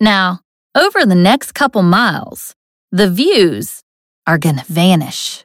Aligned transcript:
Now, 0.00 0.40
over 0.74 1.06
the 1.06 1.14
next 1.14 1.52
couple 1.52 1.82
miles, 1.82 2.54
the 2.92 3.08
views 3.08 3.82
are 4.26 4.36
gonna 4.36 4.64
vanish. 4.66 5.44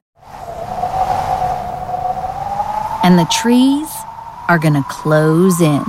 And 3.03 3.17
the 3.17 3.27
trees 3.31 3.87
are 4.49 4.59
gonna 4.59 4.83
close 4.89 5.61
in. 5.61 5.85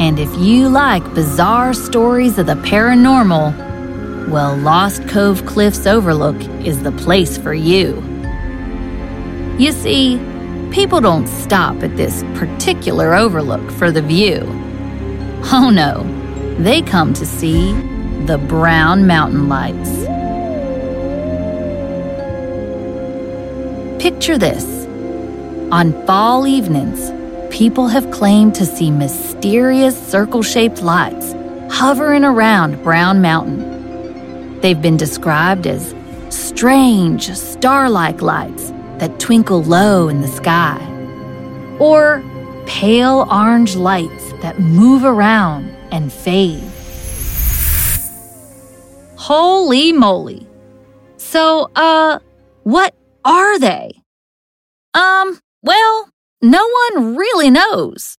And 0.00 0.18
if 0.18 0.34
you 0.38 0.68
like 0.68 1.14
bizarre 1.14 1.72
stories 1.72 2.36
of 2.36 2.46
the 2.46 2.54
paranormal, 2.54 4.28
well, 4.28 4.56
Lost 4.56 5.06
Cove 5.08 5.46
Cliffs 5.46 5.86
Overlook 5.86 6.40
is 6.64 6.82
the 6.82 6.92
place 6.92 7.38
for 7.38 7.54
you. 7.54 8.02
You 9.56 9.70
see, 9.70 10.18
people 10.72 11.00
don't 11.00 11.28
stop 11.28 11.80
at 11.84 11.96
this 11.96 12.24
particular 12.34 13.14
overlook 13.14 13.70
for 13.70 13.92
the 13.92 14.02
view. 14.02 14.40
Oh 15.52 15.70
no, 15.72 16.02
they 16.64 16.82
come 16.82 17.14
to 17.14 17.24
see 17.24 17.72
the 18.26 18.36
Brown 18.36 19.06
Mountain 19.06 19.48
Lights. 19.48 19.90
Picture 24.02 24.36
this. 24.36 24.66
On 25.72 25.92
fall 26.06 26.46
evenings, 26.46 27.10
people 27.50 27.88
have 27.88 28.10
claimed 28.10 28.54
to 28.56 28.66
see 28.66 28.90
mysterious 28.90 29.96
circle 30.10 30.42
shaped 30.42 30.82
lights 30.82 31.32
hovering 31.70 32.24
around 32.24 32.82
Brown 32.82 33.22
Mountain. 33.22 34.60
They've 34.60 34.82
been 34.82 34.98
described 34.98 35.66
as 35.66 35.94
strange, 36.28 37.30
star 37.30 37.88
like 37.88 38.20
lights 38.20 38.70
that 38.98 39.18
twinkle 39.18 39.62
low 39.62 40.08
in 40.08 40.20
the 40.20 40.28
sky, 40.28 40.78
or 41.78 42.22
pale 42.66 43.26
orange 43.30 43.76
lights 43.76 44.32
that 44.42 44.60
move 44.60 45.04
around 45.04 45.74
and 45.90 46.12
fade. 46.12 46.62
Holy 49.16 49.92
moly. 49.92 50.46
So, 51.16 51.70
uh, 51.76 52.18
what 52.64 52.94
are 53.24 53.58
they? 53.58 53.92
Um, 54.94 55.38
well, 55.62 56.08
no 56.42 56.66
one 56.92 57.16
really 57.16 57.50
knows. 57.50 58.16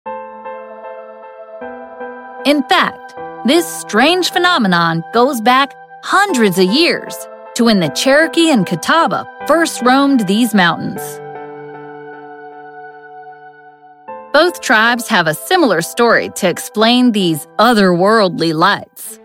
In 2.45 2.63
fact, 2.69 3.15
this 3.45 3.65
strange 3.65 4.31
phenomenon 4.31 5.03
goes 5.13 5.41
back 5.41 5.73
hundreds 6.03 6.57
of 6.59 6.65
years 6.65 7.15
to 7.55 7.65
when 7.65 7.79
the 7.79 7.89
Cherokee 7.89 8.51
and 8.51 8.65
Catawba 8.65 9.27
first 9.47 9.81
roamed 9.81 10.27
these 10.27 10.53
mountains. 10.53 11.01
Both 14.41 14.61
tribes 14.61 15.07
have 15.09 15.27
a 15.27 15.35
similar 15.35 15.83
story 15.83 16.31
to 16.37 16.49
explain 16.49 17.11
these 17.11 17.45
otherworldly 17.59 18.55
lights. 18.55 19.19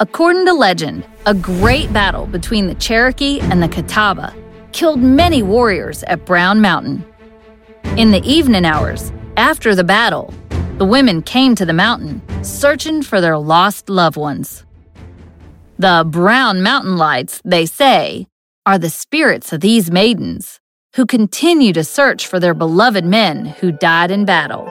According 0.00 0.46
to 0.46 0.54
legend, 0.54 1.04
a 1.26 1.34
great 1.34 1.92
battle 1.92 2.24
between 2.24 2.68
the 2.68 2.74
Cherokee 2.76 3.40
and 3.40 3.62
the 3.62 3.68
Catawba 3.68 4.34
killed 4.72 5.02
many 5.02 5.42
warriors 5.42 6.02
at 6.04 6.24
Brown 6.24 6.62
Mountain. 6.62 7.04
In 7.98 8.12
the 8.12 8.24
evening 8.24 8.64
hours, 8.64 9.12
after 9.36 9.74
the 9.74 9.84
battle, 9.84 10.32
the 10.78 10.86
women 10.86 11.20
came 11.20 11.54
to 11.56 11.66
the 11.66 11.74
mountain 11.74 12.22
searching 12.42 13.02
for 13.02 13.20
their 13.20 13.36
lost 13.36 13.90
loved 13.90 14.16
ones. 14.16 14.64
The 15.78 16.02
Brown 16.08 16.62
Mountain 16.62 16.96
Lights, 16.96 17.42
they 17.44 17.66
say, 17.66 18.26
are 18.64 18.78
the 18.78 18.88
spirits 18.88 19.52
of 19.52 19.60
these 19.60 19.90
maidens 19.90 20.60
who 20.94 21.04
continue 21.04 21.72
to 21.72 21.82
search 21.82 22.26
for 22.28 22.38
their 22.38 22.54
beloved 22.54 23.04
men 23.04 23.46
who 23.46 23.72
died 23.72 24.12
in 24.12 24.24
battle. 24.24 24.64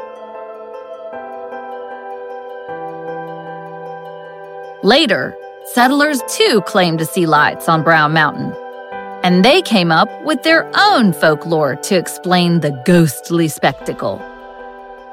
Later, 4.84 5.36
settlers 5.74 6.22
too 6.30 6.62
claimed 6.66 7.00
to 7.00 7.06
see 7.06 7.26
lights 7.26 7.68
on 7.68 7.84
Brown 7.84 8.14
Mountain, 8.14 8.54
and 9.24 9.44
they 9.44 9.62
came 9.62 9.92
up 9.92 10.10
with 10.24 10.44
their 10.44 10.70
own 10.76 11.12
folklore 11.12 11.76
to 11.76 11.96
explain 11.98 12.62
the 12.62 12.72
ghostly 12.86 13.50
spectacle. 13.50 14.22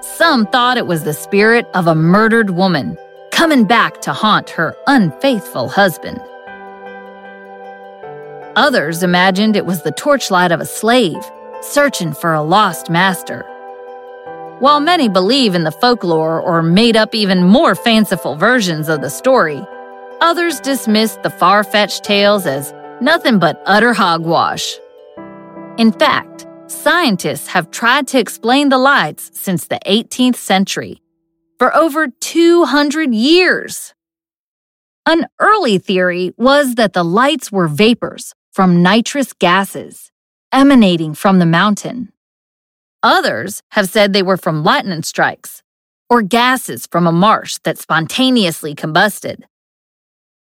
Some 0.03 0.47
thought 0.47 0.79
it 0.79 0.87
was 0.87 1.03
the 1.03 1.13
spirit 1.13 1.67
of 1.75 1.89
a 1.89 1.95
murdered 1.95 2.51
woman 2.51 2.97
coming 3.33 3.65
back 3.65 4.01
to 4.03 4.13
haunt 4.13 4.51
her 4.51 4.77
unfaithful 4.87 5.69
husband. 5.69 6.21
Others 8.57 9.05
imagined 9.05 9.55
it 9.55 9.65
was 9.65 9.83
the 9.83 9.93
torchlight 9.93 10.51
of 10.51 10.61
a 10.61 10.67
slave 10.67 11.23
searching 11.61 12.13
for 12.13 12.35
a 12.35 12.43
lost 12.43 12.91
master. 12.91 13.43
While 14.59 14.81
many 14.81 15.09
believe 15.09 15.55
in 15.55 15.63
the 15.63 15.71
folklore 15.71 16.41
or 16.41 16.61
made 16.61 16.97
up 16.97 17.15
even 17.15 17.45
more 17.45 17.77
fanciful 17.77 18.35
versions 18.35 18.89
of 18.89 19.03
the 19.03 19.09
story, 19.09 19.65
others 20.21 20.59
dismiss 20.59 21.17
the 21.23 21.31
far 21.31 21.63
fetched 21.63 22.03
tales 22.03 22.45
as 22.45 22.75
nothing 23.01 23.39
but 23.39 23.63
utter 23.67 23.95
hogwash. 23.95 24.79
In 25.79 25.93
fact, 25.93 26.47
scientists 26.67 27.47
have 27.49 27.71
tried 27.71 28.09
to 28.09 28.19
explain 28.19 28.69
the 28.69 28.79
lights 28.79 29.31
since 29.33 29.67
the 29.67 29.79
18th 29.87 30.37
century, 30.37 31.01
for 31.59 31.75
over 31.75 32.09
200 32.09 33.15
years. 33.15 33.95
An 35.07 35.27
early 35.39 35.79
theory 35.79 36.33
was 36.37 36.75
that 36.75 36.93
the 36.93 37.05
lights 37.05 37.51
were 37.53 37.69
vapors 37.69 38.35
from 38.53 38.83
nitrous 38.83 39.33
gases 39.33 40.11
emanating 40.53 41.15
from 41.15 41.39
the 41.39 41.47
mountain. 41.47 42.13
Others 43.03 43.63
have 43.71 43.89
said 43.89 44.13
they 44.13 44.23
were 44.23 44.37
from 44.37 44.65
lightning 44.65 45.03
strikes 45.03 45.63
or 46.09 46.23
gases 46.23 46.87
from 46.87 47.07
a 47.07 47.13
marsh 47.13 47.59
that 47.65 47.79
spontaneously 47.79 48.75
combusted. 48.75 49.45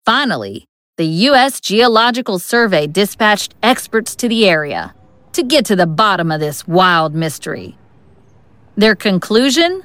Finally, 0.07 0.67
the 0.97 1.07
U.S. 1.07 1.61
Geological 1.61 2.39
Survey 2.39 2.87
dispatched 2.87 3.55
experts 3.63 4.17
to 4.17 4.29
the 4.29 4.49
area 4.49 4.95
to 5.33 5.43
get 5.43 5.65
to 5.67 5.77
the 5.77 5.87
bottom 5.87 6.33
of 6.33 6.41
this 6.41 6.67
wild 6.67 7.15
mystery. 7.15 7.77
Their 8.77 8.95
conclusion? 8.95 9.83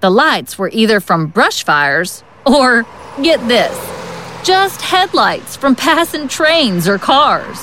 The 0.00 0.10
lights 0.10 0.58
were 0.58 0.70
either 0.72 1.00
from 1.00 1.26
brush 1.26 1.64
fires 1.64 2.22
or, 2.46 2.86
get 3.22 3.46
this, 3.48 3.97
just 4.44 4.82
headlights 4.82 5.56
from 5.56 5.74
passing 5.74 6.28
trains 6.28 6.88
or 6.88 6.98
cars. 6.98 7.60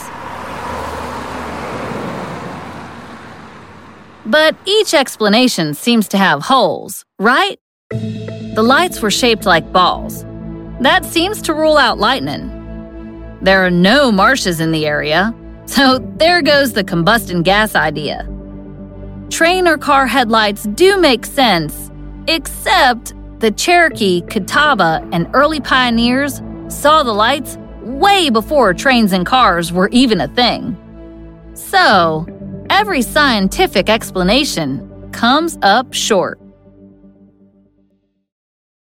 But 4.25 4.55
each 4.65 4.93
explanation 4.93 5.73
seems 5.73 6.07
to 6.09 6.17
have 6.17 6.41
holes, 6.41 7.05
right? 7.19 7.59
The 7.89 8.63
lights 8.63 9.01
were 9.01 9.11
shaped 9.11 9.45
like 9.45 9.71
balls. 9.71 10.25
That 10.81 11.05
seems 11.05 11.41
to 11.43 11.53
rule 11.53 11.77
out 11.77 11.99
lightning. 11.99 12.51
There 13.41 13.65
are 13.65 13.71
no 13.71 14.11
marshes 14.11 14.59
in 14.59 14.71
the 14.71 14.85
area, 14.85 15.33
so 15.67 15.99
there 16.17 16.41
goes 16.41 16.73
the 16.73 16.83
combustion 16.83 17.43
gas 17.43 17.75
idea. 17.75 18.27
Train 19.29 19.67
or 19.67 19.77
car 19.77 20.07
headlights 20.07 20.63
do 20.63 20.97
make 20.97 21.25
sense, 21.25 21.91
except 22.27 23.13
the 23.39 23.51
Cherokee, 23.51 24.21
Catawba, 24.21 25.07
and 25.11 25.29
early 25.33 25.59
pioneers 25.59 26.41
saw 26.67 27.03
the 27.03 27.13
lights 27.13 27.57
way 27.81 28.29
before 28.29 28.73
trains 28.73 29.13
and 29.13 29.25
cars 29.25 29.71
were 29.71 29.89
even 29.89 30.21
a 30.21 30.27
thing. 30.27 30.75
So, 31.53 32.25
every 32.69 33.01
scientific 33.01 33.89
explanation 33.89 35.09
comes 35.11 35.57
up 35.61 35.93
short. 35.93 36.39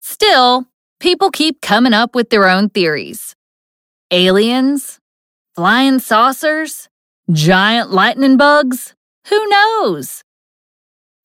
Still, 0.02 0.66
people 1.00 1.30
keep 1.32 1.62
coming 1.62 1.94
up 1.94 2.16
with 2.16 2.30
their 2.30 2.48
own 2.48 2.70
theories. 2.70 3.36
Aliens? 4.12 5.00
Flying 5.56 6.00
saucers? 6.00 6.90
Giant 7.32 7.92
lightning 7.92 8.38
bugs? 8.38 8.96
Who 9.30 9.48
knows? 9.48 10.24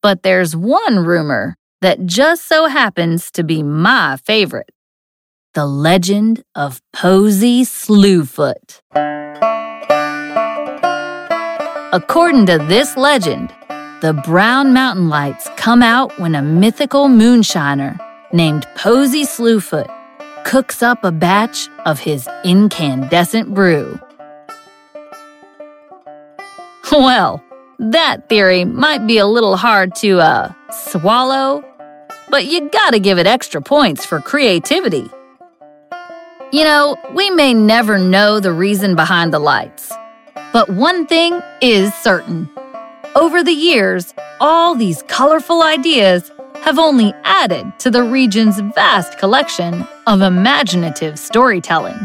But 0.02 0.22
there's 0.22 0.56
one 0.56 0.98
rumor 0.98 1.56
that 1.80 2.06
just 2.06 2.46
so 2.46 2.66
happens 2.66 3.30
to 3.32 3.44
be 3.44 3.62
my 3.62 4.16
favorite 4.16 4.70
the 5.54 5.66
legend 5.66 6.42
of 6.54 6.80
Posy 6.92 7.62
Slewfoot. 7.62 8.80
According 11.92 12.46
to 12.46 12.56
this 12.56 12.96
legend, 12.96 13.50
the 14.00 14.18
Brown 14.24 14.72
Mountain 14.72 15.10
Lights 15.10 15.50
come 15.56 15.82
out 15.82 16.18
when 16.18 16.34
a 16.34 16.40
mythical 16.40 17.08
moonshiner 17.08 17.98
named 18.32 18.66
Posy 18.76 19.24
Slewfoot 19.24 19.88
cooks 20.44 20.82
up 20.82 21.04
a 21.04 21.12
batch 21.12 21.68
of 21.84 21.98
his 21.98 22.26
incandescent 22.44 23.52
brew. 23.52 24.00
Well, 26.90 27.42
that 27.78 28.28
theory 28.30 28.64
might 28.64 29.06
be 29.06 29.18
a 29.18 29.26
little 29.26 29.56
hard 29.56 29.94
to, 29.96 30.20
uh, 30.20 30.52
swallow, 30.70 31.62
but 32.30 32.46
you 32.46 32.70
gotta 32.70 32.98
give 32.98 33.18
it 33.18 33.26
extra 33.26 33.60
points 33.60 34.06
for 34.06 34.20
creativity. 34.20 35.10
You 36.54 36.64
know, 36.64 36.98
we 37.14 37.30
may 37.30 37.54
never 37.54 37.96
know 37.96 38.38
the 38.38 38.52
reason 38.52 38.94
behind 38.94 39.32
the 39.32 39.38
lights, 39.38 39.90
but 40.52 40.68
one 40.68 41.06
thing 41.06 41.40
is 41.62 41.94
certain. 41.94 42.46
Over 43.16 43.42
the 43.42 43.54
years, 43.54 44.12
all 44.38 44.74
these 44.74 45.02
colorful 45.04 45.62
ideas 45.62 46.30
have 46.56 46.78
only 46.78 47.14
added 47.24 47.72
to 47.78 47.90
the 47.90 48.02
region's 48.02 48.60
vast 48.74 49.18
collection 49.18 49.88
of 50.06 50.20
imaginative 50.20 51.18
storytelling. 51.18 51.96